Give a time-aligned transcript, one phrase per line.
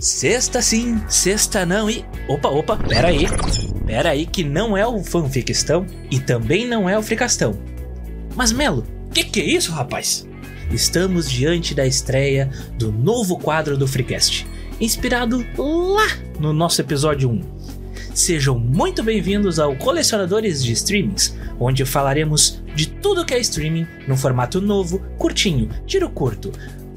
[0.00, 2.06] Sexta sim, sexta não e.
[2.26, 3.26] Opa, opa, pera aí.
[3.84, 7.58] Pera aí que não é o fanficistão e também não é o fricastão.
[8.34, 10.26] Mas Melo, que que é isso, rapaz?
[10.70, 14.46] Estamos diante da estreia do novo quadro do Freecast,
[14.80, 16.08] inspirado lá
[16.38, 17.60] no nosso episódio 1.
[18.14, 24.16] Sejam muito bem-vindos ao Colecionadores de Streamings, onde falaremos de tudo que é streaming num
[24.16, 26.52] formato novo, curtinho, tiro curto,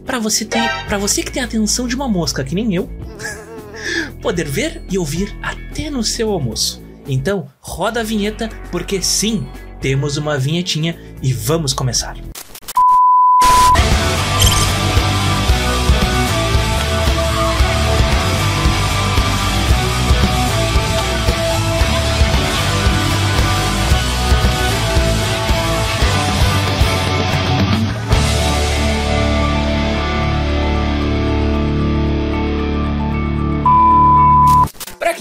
[0.06, 2.90] para você ter, para você que tem a atenção de uma mosca que nem eu,
[4.22, 6.82] poder ver e ouvir até no seu almoço.
[7.08, 9.46] Então, roda a vinheta porque sim,
[9.82, 12.16] temos uma vinhetinha e vamos começar.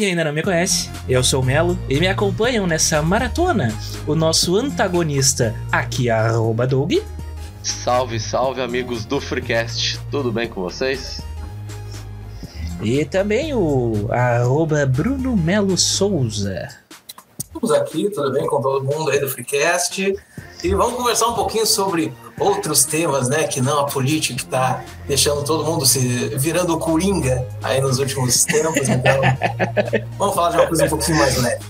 [0.03, 3.73] Quem ainda não me conhece, eu sou o Melo e me acompanham nessa maratona
[4.05, 6.95] o nosso antagonista aqui, arroba Doug.
[7.63, 11.23] Salve, salve amigos do Freecast, tudo bem com vocês?
[12.83, 16.69] E também o arroba Bruno Melo Souza.
[17.39, 20.17] Estamos aqui, tudo bem com todo mundo aí do Freecast.
[20.65, 23.45] E vamos conversar um pouquinho sobre outros temas, né?
[23.45, 26.01] Que não a política que está deixando todo mundo se
[26.37, 28.89] virando coringa aí nos últimos tempos.
[28.89, 29.21] Então,
[30.19, 31.65] vamos falar de uma coisa um pouquinho mais leve.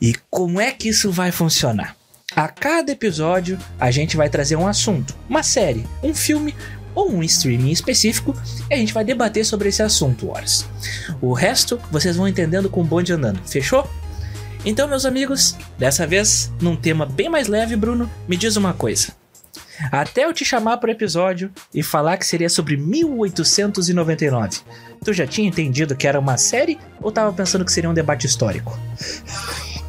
[0.00, 1.96] E como é que isso vai funcionar?
[2.34, 6.54] A cada episódio, a gente vai trazer um assunto, uma série, um filme
[6.94, 8.34] ou um streaming específico
[8.70, 10.66] e a gente vai debater sobre esse assunto, horas.
[11.20, 13.88] O resto vocês vão entendendo com o bonde andando, fechou?
[14.64, 19.12] Então, meus amigos, dessa vez, num tema bem mais leve, Bruno, me diz uma coisa.
[19.92, 24.60] Até eu te chamar pro episódio e falar que seria sobre 1899,
[25.04, 28.26] tu já tinha entendido que era uma série ou tava pensando que seria um debate
[28.26, 28.78] histórico?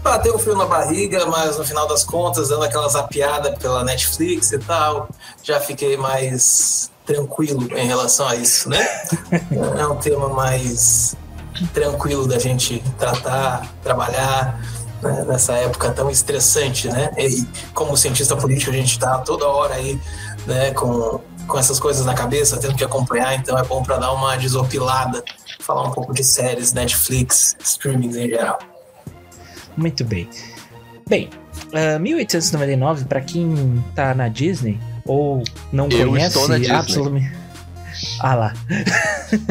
[0.04, 4.52] Bateu o frio na barriga, mas no final das contas, dando aquela zapiada pela Netflix
[4.52, 5.08] e tal,
[5.42, 8.86] já fiquei mais tranquilo em relação a isso, né?
[9.80, 11.16] É um tema mais
[11.74, 14.60] tranquilo da gente tratar, trabalhar
[15.02, 17.12] né, nessa época tão estressante, né?
[17.18, 20.00] E como cientista político a gente está toda hora aí,
[20.46, 24.12] né, com, com essas coisas na cabeça, tendo que acompanhar, então é bom para dar
[24.12, 25.24] uma desopilada,
[25.60, 28.60] falar um pouco de séries, Netflix, streamings em geral.
[29.78, 30.30] Muito bem.
[31.08, 31.30] Bem,
[31.96, 36.76] uh, 1899, para quem tá na Disney ou não Eu conhece, estou na Disney.
[36.76, 37.45] absolutamente.
[38.20, 38.54] Ah lá.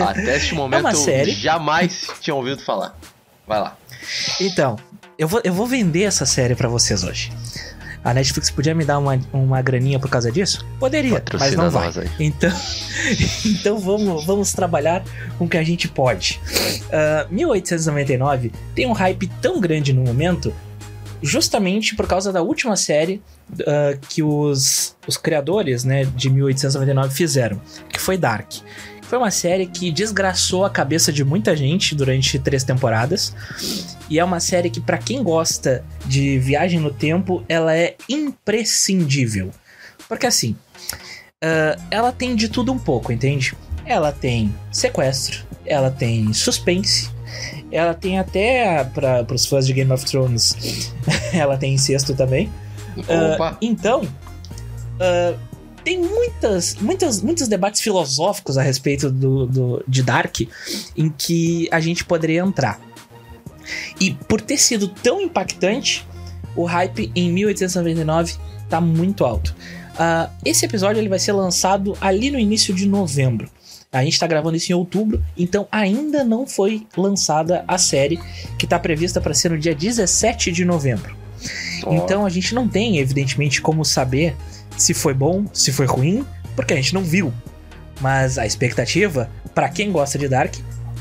[0.08, 2.96] Até este momento uma eu jamais tinha ouvido falar.
[3.46, 3.76] Vai lá.
[4.40, 4.76] Então,
[5.18, 7.30] eu vou, eu vou vender essa série pra vocês hoje.
[8.04, 10.64] A Netflix podia me dar uma, uma graninha por causa disso?
[10.78, 11.88] Poderia, mas Patrocina não vai.
[11.88, 12.10] aí.
[12.20, 12.52] Então,
[13.46, 15.02] então vamos, vamos trabalhar
[15.38, 16.38] com o que a gente pode.
[16.92, 20.52] Ah, 1899 tem um hype tão grande no momento,
[21.24, 23.22] justamente por causa da última série
[23.66, 28.52] ah, que os, os criadores né, de 1899 fizeram, que foi Dark.
[29.02, 33.34] Foi uma série que desgraçou a cabeça de muita gente durante três temporadas.
[34.08, 39.50] E é uma série que, pra quem gosta de viagem no tempo, ela é imprescindível.
[40.08, 40.56] Porque assim,
[41.42, 43.54] ah, ela tem de tudo um pouco, entende?
[43.86, 47.10] Ela tem sequestro, ela tem suspense,
[47.76, 50.92] ela tem até, para os fãs de Game of Thrones,
[51.32, 52.50] ela tem incesto também.
[53.34, 54.02] Opa, então,
[55.00, 55.34] ah,
[55.82, 60.40] tem muitas, muitas, muitos debates filosóficos a respeito do, do- de Dark
[60.96, 62.80] em que a gente poderia entrar.
[64.00, 66.06] E por ter sido tão impactante,
[66.56, 68.34] o hype em 1899
[68.68, 69.54] tá muito alto.
[69.98, 73.50] Ah, esse episódio ele vai ser lançado ali no início de novembro.
[73.94, 78.18] A gente tá gravando isso em outubro, então ainda não foi lançada a série
[78.58, 81.16] que tá prevista para ser no dia 17 de novembro.
[81.84, 84.34] ó, Então a gente não tem, evidentemente, como saber
[84.76, 87.32] se foi bom, se foi ruim, porque a gente não viu.
[88.00, 90.52] Mas a expectativa, pra quem gosta de Dark,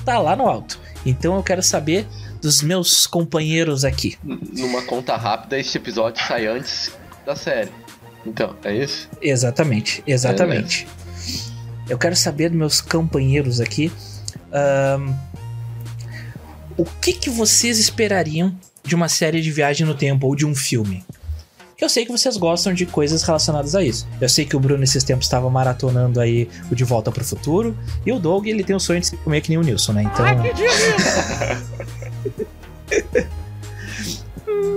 [0.05, 0.79] tá lá no alto.
[1.03, 2.05] Então eu quero saber
[2.39, 4.19] dos meus companheiros aqui.
[4.23, 6.91] numa conta rápida, este episódio sai antes
[7.25, 7.71] da série.
[8.23, 9.09] Então, é isso?
[9.19, 10.87] Exatamente, exatamente.
[11.89, 13.91] Eu quero saber dos meus companheiros aqui.
[14.51, 15.13] ahn,
[16.77, 20.55] o que, que vocês esperariam de uma série de viagem no tempo ou de um
[20.55, 21.03] filme?
[21.79, 24.07] Eu sei que vocês gostam de coisas relacionadas a isso.
[24.21, 27.77] Eu sei que o Bruno esses tempos estava maratonando aí o De Volta pro Futuro.
[28.05, 30.03] E o Doug, ele tem o sonho de se comer que nem o Nilson, né?
[30.03, 30.25] Então.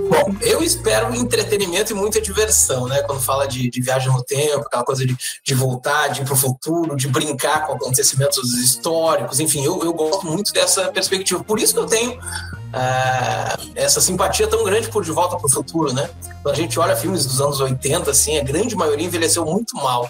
[0.09, 3.01] Bom, eu espero entretenimento e muita diversão, né?
[3.03, 6.33] Quando fala de, de viagem no tempo, aquela coisa de, de voltar, de ir para
[6.33, 11.43] o futuro, de brincar com acontecimentos históricos, enfim, eu, eu gosto muito dessa perspectiva.
[11.43, 15.49] Por isso que eu tenho uh, essa simpatia tão grande por De Volta para o
[15.49, 16.09] Futuro, né?
[16.41, 20.09] Quando a gente olha filmes dos anos 80, assim, a grande maioria envelheceu muito mal.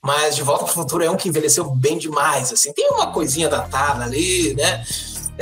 [0.00, 2.72] Mas De Volta para o Futuro é um que envelheceu bem demais, assim.
[2.72, 4.84] Tem uma coisinha datada ali, né?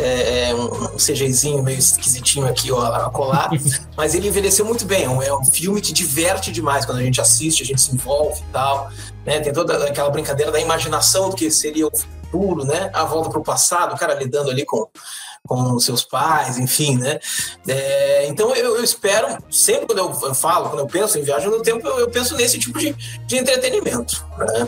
[0.00, 3.50] É, é, um, CGzinho meio esquisitinho aqui ó, a colar,
[3.97, 5.05] mas ele envelheceu muito bem.
[5.05, 8.52] É um filme que diverte demais quando a gente assiste, a gente se envolve e
[8.52, 8.91] tal.
[9.25, 9.41] Né?
[9.41, 11.93] Tem toda aquela brincadeira da imaginação do que seria o
[12.30, 12.90] futuro, né?
[12.92, 14.88] A volta para o passado, o cara lidando ali com
[15.46, 17.18] com seus pais, enfim, né?
[17.66, 21.62] É, então eu, eu, espero, sempre quando eu falo, quando eu penso em viagem no
[21.62, 22.92] tempo, eu, eu penso nesse tipo de,
[23.26, 24.24] de entretenimento.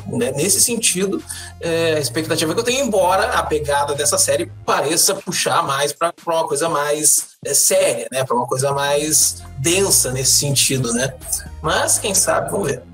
[0.08, 0.32] Né?
[0.32, 1.22] Nesse sentido,
[1.60, 6.12] é, a expectativa que eu tenho, embora a pegada dessa série pareça puxar mais para
[6.26, 8.24] uma coisa mais é, séria, né?
[8.24, 11.14] Para uma coisa mais densa nesse sentido, né?
[11.60, 12.91] Mas quem sabe, vamos ver.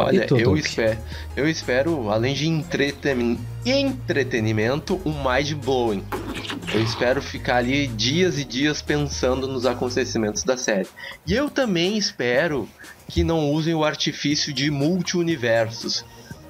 [0.00, 0.96] Olha, eu espero,
[1.36, 3.36] eu espero, além de entreten...
[3.66, 6.04] entretenimento, um mind-blowing.
[6.72, 10.86] Eu espero ficar ali dias e dias pensando nos acontecimentos da série.
[11.26, 12.68] E eu também espero
[13.08, 16.04] que não usem o artifício de multi-universos.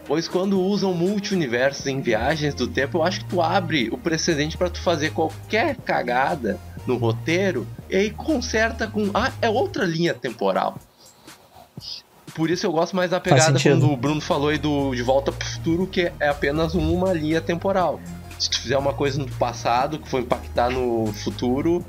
[0.06, 4.58] Pois quando usam multi-universos em viagens do tempo, eu acho que tu abre o precedente
[4.58, 9.10] para tu fazer qualquer cagada no roteiro e aí conserta com.
[9.14, 10.78] Ah, é outra linha temporal.
[12.38, 15.32] Por isso eu gosto mais da pegada quando o Bruno falou aí do De Volta
[15.32, 18.00] pro Futuro, que é apenas uma linha temporal.
[18.38, 21.84] Se tu fizer uma coisa no passado que for impactar no futuro,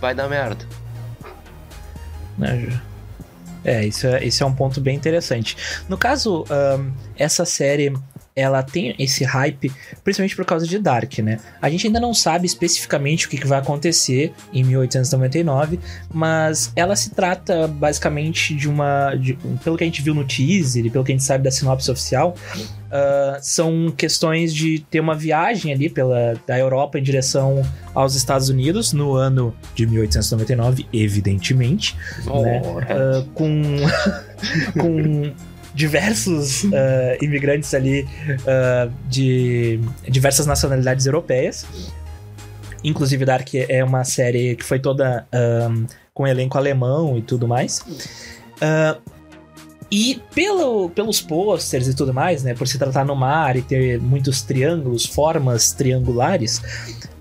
[0.00, 0.66] vai dar merda.
[2.42, 2.80] É,
[3.76, 5.56] é isso é, isso é um ponto bem interessante.
[5.88, 7.92] No caso, um, essa série
[8.38, 9.72] ela tem esse hype,
[10.04, 11.38] principalmente por causa de Dark, né?
[11.60, 15.80] A gente ainda não sabe especificamente o que, vai acontecer em 1899,
[16.12, 19.14] mas ela se trata basicamente de uma.
[19.14, 21.50] De, pelo que a gente viu no teaser e pelo que a gente sabe da
[21.50, 22.34] sinopse oficial,
[22.88, 27.62] uh, são questões de ter uma viagem ali pela, da Europa em direção
[27.94, 31.96] aos Estados Unidos no ano de 1899, evidentemente,
[32.26, 32.60] oh, né?
[32.62, 33.62] Uh, com.
[34.78, 35.47] com
[35.78, 36.68] diversos uh,
[37.22, 39.78] imigrantes ali uh, de
[40.08, 41.64] diversas nacionalidades europeias.
[42.82, 45.24] Inclusive, Dark é uma série que foi toda
[45.70, 47.78] um, com elenco alemão e tudo mais.
[48.60, 49.00] Uh,
[49.88, 54.00] e pelo, pelos posters e tudo mais, né, por se tratar no mar e ter
[54.00, 56.60] muitos triângulos, formas triangulares,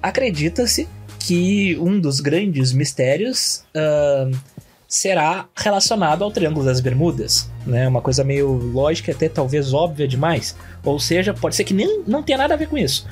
[0.02, 0.88] acredita-se
[1.20, 4.36] que um dos grandes mistérios uh,
[4.88, 7.88] será relacionado ao Triângulo das Bermudas, né?
[7.88, 10.56] Uma coisa meio lógica, até talvez óbvia demais.
[10.84, 13.06] Ou seja, pode ser que nem não tenha nada a ver com isso.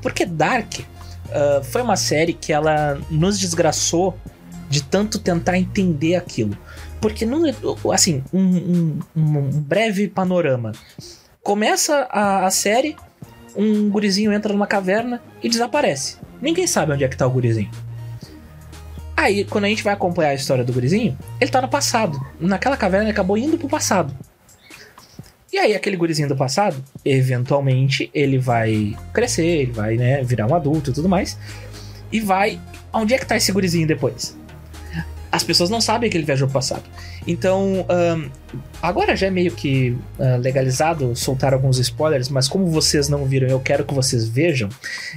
[0.00, 4.16] Porque Dark uh, foi uma série que ela nos desgraçou
[4.70, 6.56] de tanto tentar entender aquilo.
[7.00, 7.42] Porque, não,
[7.92, 10.72] assim, um, um, um breve panorama.
[11.42, 12.96] Começa a, a, série,
[13.56, 16.16] um gurizinho entra numa caverna e desaparece.
[16.40, 17.70] Ninguém sabe onde é que tá o gurizinho.
[19.18, 22.24] Aí, quando a gente vai acompanhar a história do gurizinho, ele tá no passado.
[22.38, 24.14] Naquela caverna ele acabou indo pro passado.
[25.52, 30.54] E aí, aquele gurizinho do passado, eventualmente, ele vai crescer, ele vai, né, virar um
[30.54, 31.36] adulto e tudo mais.
[32.12, 32.60] E vai.
[32.92, 34.38] Onde é que tá esse gurizinho depois?
[35.32, 36.84] As pessoas não sabem que ele viajou pro passado.
[37.26, 38.30] Então, um,
[38.80, 43.48] agora já é meio que uh, legalizado soltar alguns spoilers, mas como vocês não viram,
[43.48, 44.68] eu quero que vocês vejam,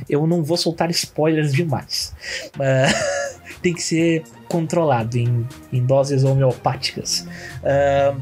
[0.09, 2.15] eu não vou soltar spoilers demais.
[2.55, 7.27] Uh, tem que ser controlado em, em doses homeopáticas.
[7.61, 8.19] Uh,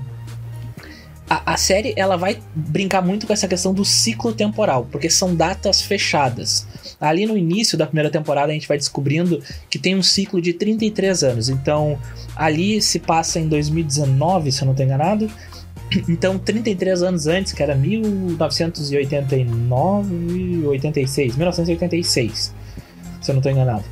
[1.29, 5.36] a, a, série ela vai brincar muito com essa questão do ciclo temporal, porque são
[5.36, 6.67] datas fechadas.
[7.00, 10.53] Ali no início da primeira temporada a gente vai descobrindo que tem um ciclo de
[10.53, 11.50] 33 anos.
[11.50, 12.00] Então
[12.36, 15.29] ali se passa em 2019, se eu não estou enganado.
[16.08, 22.53] Então, 33 anos antes, que era 1989, 86, 1986,
[23.19, 23.84] se eu não estou enganado.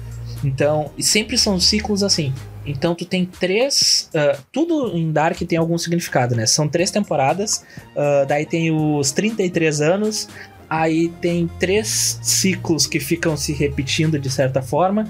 [0.44, 2.34] Então, sempre são ciclos assim.
[2.68, 4.10] Então tu tem três.
[4.14, 6.46] Uh, tudo em Dark tem algum significado, né?
[6.46, 7.64] São três temporadas.
[7.96, 10.28] Uh, daí tem os 33 anos.
[10.70, 15.08] Aí tem três ciclos que ficam se repetindo de certa forma.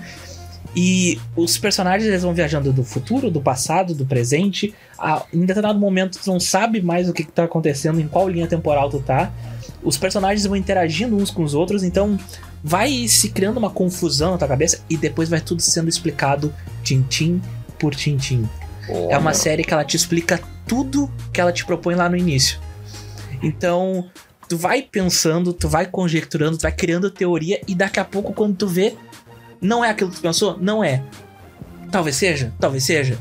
[0.76, 4.76] E os personagens eles vão viajando do futuro, do passado, do presente.
[5.00, 8.46] A, em determinado momento tu não sabe mais o que, está acontecendo, em qual linha
[8.46, 9.32] temporal tu tá.
[9.82, 12.20] Os personagens vão interagindo uns com os outros, então
[12.64, 17.42] vai se criando uma confusão na tua cabeça e depois vai tudo sendo explicado tintim
[17.80, 18.48] por tintim.
[18.90, 19.34] Oh, é uma meu.
[19.34, 22.60] série que ela te explica tudo que ela te propõe lá no início.
[23.42, 24.10] Então,
[24.48, 28.56] tu vai pensando, tu vai conjecturando, tu vai criando teoria e daqui a pouco quando
[28.56, 28.96] tu vê,
[29.62, 30.58] não é aquilo que tu pensou?
[30.60, 31.04] Não é.
[31.92, 33.18] Talvez seja, talvez seja.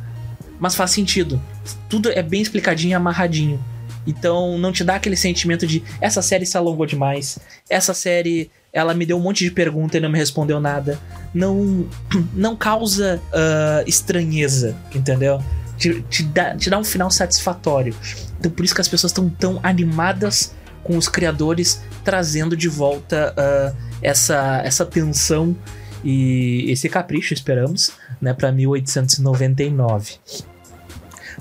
[0.59, 1.40] Mas faz sentido.
[1.88, 3.62] Tudo é bem explicadinho e amarradinho.
[4.07, 7.38] Então não te dá aquele sentimento de essa série se alongou demais.
[7.69, 10.99] Essa série ela me deu um monte de pergunta e não me respondeu nada.
[11.33, 11.88] Não
[12.35, 15.42] não causa uh, estranheza, entendeu?
[15.78, 17.97] Te, te, dá, te dá um final satisfatório.
[18.38, 20.54] Então por isso que as pessoas estão tão animadas
[20.85, 25.56] com os criadores trazendo de volta uh, essa, essa tensão
[26.04, 30.16] e esse capricho, esperamos, né, para 1899.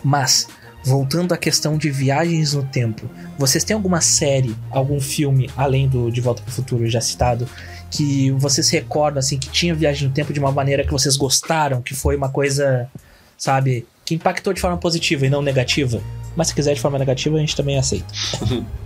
[0.02, 0.48] Mas
[0.86, 6.12] voltando à questão de viagens no tempo, vocês têm alguma série, algum filme além do
[6.12, 7.50] De Volta para o Futuro já citado
[7.90, 11.82] que vocês recordam assim que tinha viagem no tempo de uma maneira que vocês gostaram,
[11.82, 12.90] que foi uma coisa,
[13.38, 16.02] sabe, que impactou de forma positiva e não negativa?
[16.36, 18.06] Mas se quiser de forma negativa, a gente também aceita.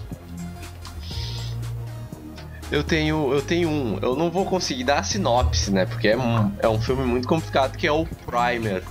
[2.72, 3.98] Eu tenho, eu tenho um.
[4.00, 5.88] Eu não vou conseguir dar a sinopse, né?
[5.88, 8.84] Porque é um, é um filme muito complicado que é o Primer.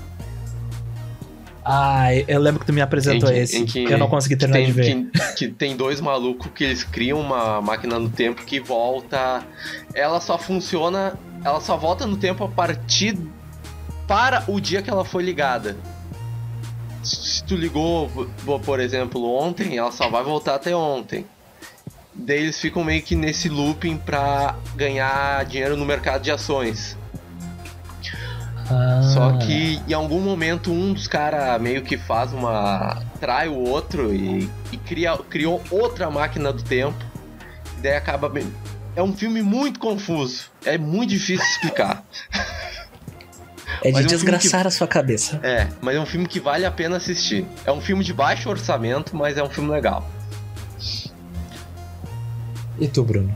[1.70, 3.62] Ah, eu lembro que tu me apresentou que, esse.
[3.66, 5.10] Que, eu não consegui terminar tem, de ver.
[5.10, 9.44] Que, que, tem dois malucos que eles criam uma máquina no tempo que volta.
[9.92, 11.18] Ela só funciona.
[11.44, 13.18] Ela só volta no tempo a partir.
[14.06, 15.76] Para o dia que ela foi ligada.
[17.02, 18.10] Se tu ligou,
[18.64, 21.26] por exemplo, ontem, ela só vai voltar até ontem.
[22.14, 26.96] Daí eles ficam meio que nesse looping pra ganhar dinheiro no mercado de ações.
[28.70, 29.00] Ah.
[29.14, 33.02] Só que em algum momento um dos caras meio que faz uma.
[33.20, 36.98] trai o outro e, e cria, criou outra máquina do tempo.
[37.78, 38.30] E daí acaba.
[38.94, 40.50] É um filme muito confuso.
[40.64, 42.04] É muito difícil explicar.
[43.82, 44.68] É de é um desgraçar que...
[44.68, 45.38] a sua cabeça.
[45.42, 47.46] É, mas é um filme que vale a pena assistir.
[47.64, 50.08] É um filme de baixo orçamento, mas é um filme legal.
[52.78, 53.34] E tu, Bruno?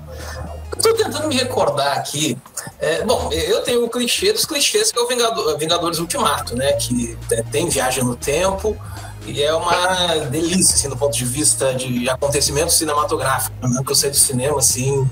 [0.77, 2.37] Estou tentando me recordar aqui.
[2.83, 6.73] É, bom, eu tenho o clichê dos clichês que é o Vingador, Vingadores Ultimato, né?
[6.73, 7.17] Que
[7.53, 8.77] tem viagem no tempo
[9.25, 13.55] e é uma delícia, assim, do ponto de vista de acontecimento cinematográfico.
[13.63, 13.81] Né?
[13.87, 15.09] Que eu sei do cinema, assim,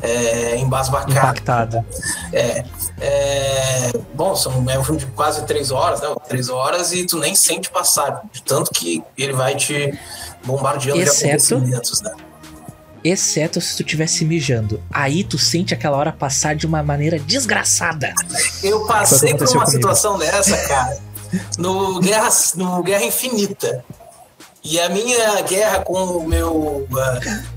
[0.00, 1.10] é, embasbacado.
[1.10, 1.84] Impactado.
[2.32, 2.64] É,
[3.00, 6.14] é, bom, são, é um filme de quase três horas, né?
[6.28, 9.98] Três horas e tu nem sente passar, de tanto que ele vai te
[10.44, 11.26] bombardeando Exceto...
[11.26, 12.12] de acontecimentos, né?
[13.02, 14.82] Exceto se tu estivesse mijando.
[14.90, 18.14] Aí tu sente aquela hora passar de uma maneira desgraçada.
[18.62, 19.70] Eu passei por uma comigo.
[19.70, 20.98] situação dessa, cara,
[21.58, 23.84] no Guerra, no Guerra Infinita.
[24.62, 26.86] E a minha guerra com o meu.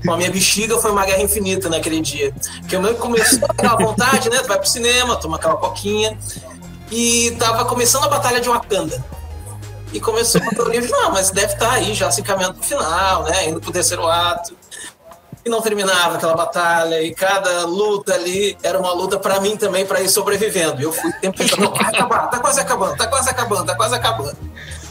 [0.02, 2.32] com a minha bexiga foi uma guerra infinita naquele dia.
[2.60, 4.38] Porque eu meio começou aquela vontade, né?
[4.38, 6.16] Tu vai pro cinema, toma aquela coquinha.
[6.90, 9.04] E tava começando a batalha de Wakanda.
[9.92, 12.66] E começou a teoria de, não, mas deve estar tá aí já se encaminhando pro
[12.66, 13.50] final, né?
[13.50, 14.56] Indo pro terceiro ato
[15.44, 19.84] e não terminava aquela batalha e cada luta ali era uma luta para mim também
[19.84, 20.80] para ir sobrevivendo.
[20.80, 24.38] Eu fui tempo pensando, vai acabar, tá quase acabando, tá quase acabando, tá quase acabando.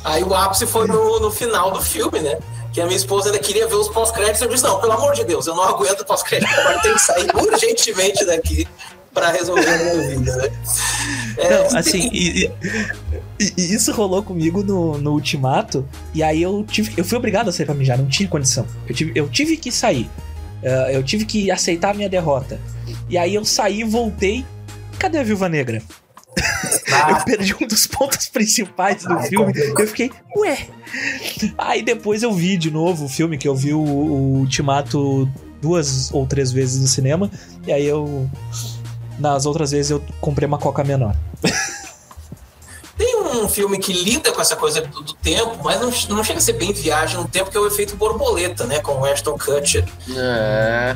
[0.04, 2.38] Aí o ápice foi no, no final do filme, né?
[2.72, 4.42] Que a minha esposa ainda queria ver os pós-créditos.
[4.42, 7.28] Eu disse, não, pelo amor de Deus, eu não aguento pós-crédito, agora tem que sair
[7.36, 8.68] urgentemente daqui
[9.14, 10.50] para resolver a minha vida, né?
[11.36, 12.46] É, não, assim, e,
[13.40, 15.84] e, e, isso rolou comigo no, no Ultimato,
[16.14, 18.68] e aí eu tive, eu fui obrigado a sair pra mijar, não tinha condição.
[18.88, 20.10] Eu tive, eu tive que sair.
[20.64, 22.60] Uh, eu tive que aceitar a minha derrota.
[23.10, 24.46] E aí eu saí, voltei.
[24.98, 25.82] Cadê a Viúva Negra?
[26.92, 27.12] Ah.
[27.20, 29.54] eu perdi um dos pontos principais do Ai, filme.
[29.78, 30.68] Eu fiquei, ué.
[31.58, 35.30] Aí depois eu vi de novo o filme, que eu vi o, o Ultimato
[35.62, 37.30] duas ou três vezes no cinema.
[37.68, 38.30] E aí eu.
[39.20, 41.16] Nas outras vezes eu comprei uma coca menor.
[43.34, 46.42] Um filme que lida com essa coisa do, do tempo, mas não, não, chega a
[46.42, 48.80] ser bem viagem no tempo, que é o efeito borboleta, né?
[48.80, 49.86] Com o Ashton Kutcher.
[50.16, 50.96] É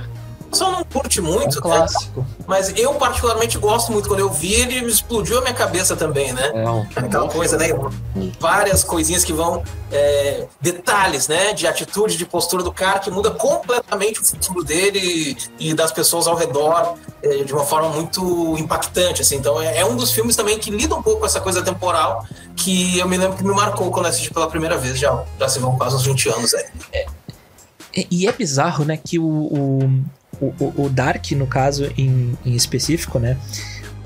[0.51, 1.57] só não curte muito.
[1.57, 2.21] É um clássico.
[2.21, 2.27] Né?
[2.47, 4.07] Mas eu particularmente gosto muito.
[4.07, 6.51] Quando eu vi, ele explodiu a minha cabeça também, né?
[6.53, 7.67] É um, Aquela coisa, né?
[8.39, 9.63] Várias coisinhas que vão.
[9.91, 11.53] É, detalhes, né?
[11.53, 16.27] De atitude, de postura do cara que muda completamente o futuro dele e, das pessoas
[16.27, 19.35] ao redor é, de uma forma muito impactante, assim.
[19.35, 22.25] Então é, é, um dos filmes também que lida um pouco com essa coisa temporal
[22.55, 24.97] que eu me lembro que me marcou quando assisti pela primeira vez.
[24.99, 26.65] Já, já se vão quase uns 20 anos aí.
[26.93, 27.05] É,
[28.11, 29.79] e é bizarro, né, que o, o,
[30.41, 33.38] o, o Dark, no caso, em, em específico, né?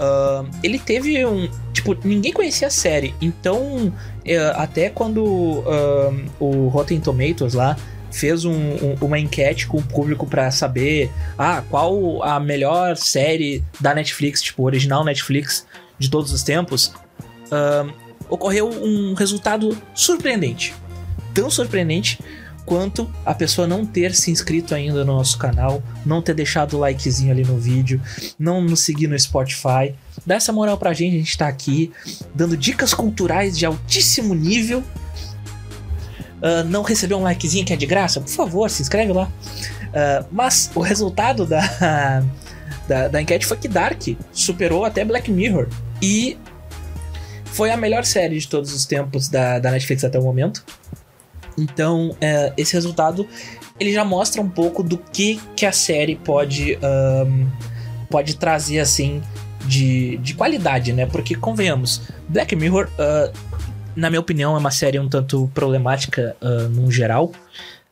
[0.02, 1.48] Uh, ele teve um.
[1.72, 3.14] Tipo, ninguém conhecia a série.
[3.22, 3.94] Então, uh,
[4.56, 7.78] até quando uh, o Rotten Tomatoes lá
[8.10, 13.64] fez um, um, uma enquete com o público para saber ah, qual a melhor série
[13.80, 15.66] da Netflix, tipo, original Netflix
[15.98, 16.92] de todos os tempos,
[18.28, 20.74] ocorreu um resultado surpreendente.
[21.34, 22.20] Tão surpreendente
[22.66, 26.80] quanto a pessoa não ter se inscrito ainda no nosso canal, não ter deixado o
[26.80, 28.02] likezinho ali no vídeo,
[28.38, 29.94] não nos seguir no Spotify.
[30.26, 31.92] Dá essa moral pra gente, a gente tá aqui
[32.34, 34.84] dando dicas culturais de altíssimo nível.
[36.40, 38.20] Uh, não recebeu um likezinho que é de graça?
[38.20, 39.26] Por favor, se inscreve lá.
[39.26, 41.62] Uh, mas o resultado da,
[42.88, 44.02] da, da enquete foi que Dark
[44.32, 45.68] superou até Black Mirror.
[46.02, 46.38] E
[47.46, 50.64] foi a melhor série de todos os tempos da, da Netflix até o momento.
[51.62, 53.28] Então, é, esse resultado
[53.80, 56.78] ele já mostra um pouco do que, que a série pode,
[57.26, 57.48] um,
[58.10, 59.22] pode trazer assim
[59.66, 61.06] de, de qualidade, né?
[61.06, 63.34] Porque convenhamos, Black Mirror, uh,
[63.96, 67.32] na minha opinião, é uma série um tanto problemática uh, num geral,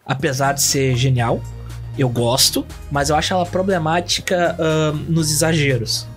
[0.06, 1.42] apesar de ser genial.
[1.98, 6.08] Eu gosto, mas eu acho ela problemática uh, nos exageros.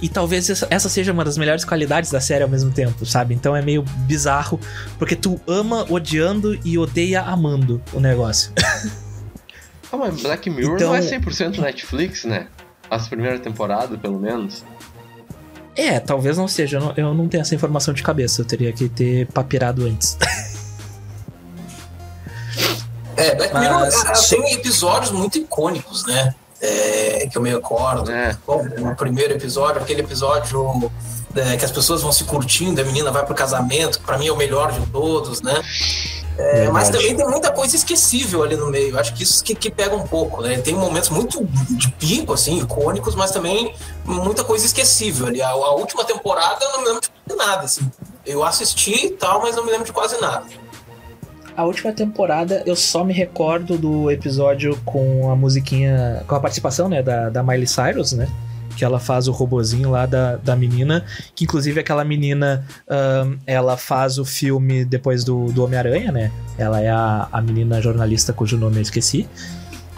[0.00, 3.34] E talvez essa seja uma das melhores qualidades da série ao mesmo tempo, sabe?
[3.34, 4.60] Então é meio bizarro,
[4.98, 8.52] porque tu ama odiando e odeia amando o negócio.
[9.90, 10.88] ah, mas Black Mirror então...
[10.88, 12.48] não é 100% Netflix, né?
[12.90, 14.64] As primeiras temporadas, pelo menos.
[15.74, 16.76] É, talvez não seja.
[16.76, 18.40] Eu não, eu não tenho essa informação de cabeça.
[18.40, 20.16] Eu teria que ter papirado antes.
[23.16, 24.28] É, Black Mirror Mas...
[24.28, 26.34] tem episódios muito icônicos, né?
[26.66, 28.10] É, que eu me recordo.
[28.10, 28.36] É.
[28.46, 30.90] Bom, o primeiro episódio, aquele episódio
[31.34, 34.26] é, que as pessoas vão se curtindo, a menina vai pro casamento, que pra mim
[34.26, 35.62] é o melhor de todos, né?
[36.38, 38.98] É, mas também tem muita coisa esquecível ali no meio.
[38.98, 40.58] Acho que isso que, que, pega um pouco, né?
[40.58, 45.40] Tem momentos muito de pico, assim, icônicos, mas também muita coisa esquecível ali.
[45.40, 47.90] A, a última temporada eu não me lembro de nada, assim.
[48.24, 50.44] Eu assisti e tal, mas não me lembro de quase nada.
[51.56, 56.86] A última temporada eu só me recordo do episódio com a musiquinha, com a participação,
[56.86, 58.28] né, da, da Miley Cyrus, né?
[58.76, 61.02] Que ela faz o robozinho lá da, da menina.
[61.34, 66.30] Que inclusive aquela menina, um, ela faz o filme depois do, do Homem-Aranha, né?
[66.58, 69.26] Ela é a, a menina jornalista cujo nome eu esqueci.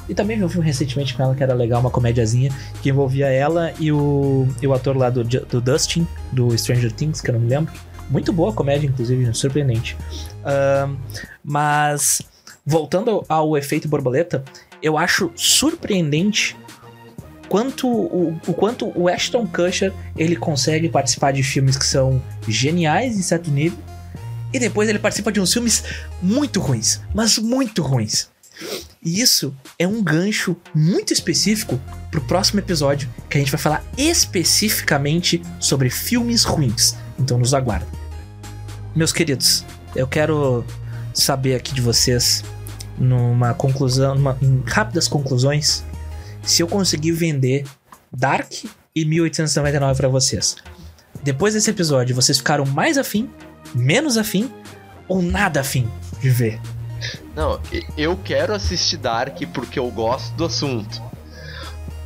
[0.09, 3.27] E também vi um filme recentemente com ela que era legal, uma comédiazinha, que envolvia
[3.27, 7.35] ela e o, e o ator lá do, do Dustin, do Stranger Things, que eu
[7.35, 7.73] não me lembro.
[8.11, 9.97] Muito boa a comédia, inclusive, surpreendente.
[10.41, 10.97] Uh,
[11.45, 12.23] mas,
[12.65, 14.45] voltando ao efeito borboleta,
[14.83, 16.57] eu acho surpreendente
[17.49, 23.17] quanto o, o, quanto o Ashton Kutcher ele consegue participar de filmes que são geniais
[23.17, 23.79] em certo nível
[24.53, 25.85] e depois ele participa de uns filmes
[26.23, 28.31] muito ruins, mas muito ruins.
[29.03, 33.85] E isso é um gancho muito específico pro próximo episódio que a gente vai falar
[33.97, 36.97] especificamente sobre filmes ruins.
[37.19, 37.87] Então nos aguarda.
[38.95, 40.65] Meus queridos, eu quero
[41.13, 42.45] saber aqui de vocês,
[42.97, 45.85] numa conclusão, numa, em rápidas conclusões,
[46.43, 47.65] se eu conseguir vender
[48.13, 48.53] Dark
[48.95, 50.57] e 1899 para vocês.
[51.23, 53.29] Depois desse episódio, vocês ficaram mais afim,
[53.75, 54.51] menos afim
[55.07, 55.89] ou nada afim
[56.21, 56.61] de ver?
[57.35, 57.61] Não,
[57.97, 61.01] eu quero assistir Dark porque eu gosto do assunto.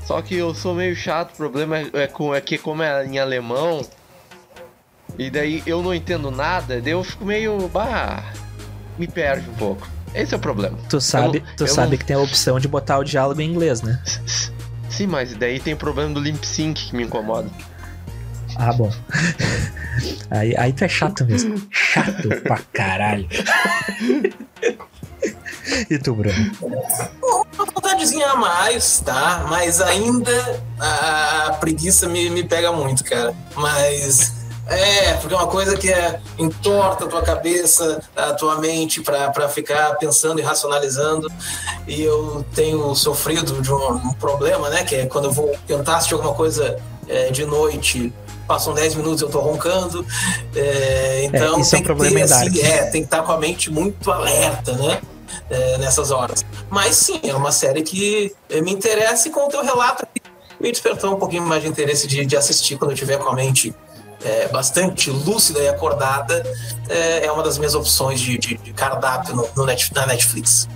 [0.06, 3.18] Só que eu sou meio chato, o problema é, é, é que como é em
[3.18, 3.82] alemão,
[5.18, 7.68] e daí eu não entendo nada, daí eu fico meio.
[7.68, 8.24] Bah,
[8.98, 9.88] me perde um pouco.
[10.14, 10.76] Esse é o problema.
[10.88, 11.98] Tu sabe, não, tu sabe não...
[11.98, 14.00] que tem a opção de botar o diálogo em inglês, né?
[14.90, 17.48] Sim, mas daí tem o problema do lip sync que me incomoda.
[18.56, 18.92] Ah, bom.
[20.30, 21.66] aí, aí tu é chato mesmo.
[21.70, 23.26] Chato pra caralho.
[25.88, 26.52] e tu, Bruno?
[26.60, 29.46] Uma vontadezinha a mais, tá?
[29.48, 33.34] Mas ainda a preguiça me, me pega muito, cara.
[33.56, 39.00] Mas é, porque é uma coisa que é entorta a tua cabeça, a tua mente
[39.00, 41.30] para ficar pensando e racionalizando.
[41.86, 44.84] E eu tenho sofrido de um, um, problema, né?
[44.84, 48.12] Que é quando eu vou tentar assistir alguma coisa é, de noite,
[48.46, 50.06] passam 10 minutos eu tô roncando.
[50.54, 53.38] É, então é, tem é um problema ter, assim, é, tem que estar com a
[53.38, 55.00] mente muito alerta, né?
[55.50, 56.44] É, nessas horas.
[56.70, 60.06] Mas sim, é uma série que me interessa e com o teu relato
[60.60, 63.34] me despertou um pouquinho mais de interesse de, de assistir quando eu tiver com a
[63.34, 63.74] mente
[64.24, 66.42] é, bastante lúcida e acordada,
[66.88, 70.68] é, é, uma das minhas opções de, de, de cardápio no, no net, na Netflix.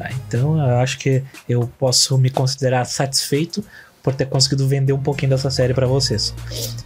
[0.00, 3.64] Ah, então eu acho que eu posso me considerar satisfeito
[4.02, 6.34] por ter conseguido vender um pouquinho dessa série para vocês.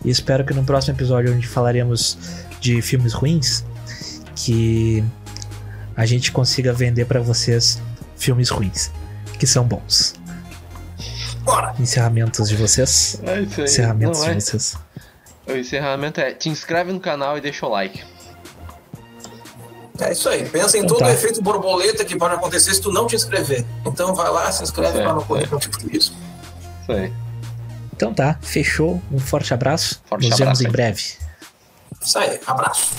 [0.04, 2.16] E espero que no próximo episódio, onde falaremos
[2.60, 3.64] de filmes ruins,
[4.36, 5.02] que
[5.96, 7.82] a gente consiga vender para vocês
[8.16, 8.92] filmes ruins,
[9.38, 10.14] que são bons.
[11.42, 11.74] Bora!
[11.80, 13.20] Encerramentos de vocês.
[13.24, 13.66] É isso aí.
[13.66, 14.40] Encerramentos Não, de é.
[14.40, 14.76] vocês.
[15.48, 18.04] O encerramento é: te inscreve no canal e deixa o like.
[20.00, 20.48] É isso aí.
[20.48, 21.06] Pensa em então todo tá.
[21.06, 23.64] o efeito borboleta que pode acontecer se tu não te inscrever.
[23.84, 26.16] Então vai lá, se inscreve para não correr com tipo isso.
[26.82, 27.12] Isso aí.
[27.92, 29.02] Então tá, fechou.
[29.10, 30.00] Um forte abraço.
[30.06, 31.02] Forte Nos abraço, vemos em breve.
[32.00, 32.92] Isso aí, abraço.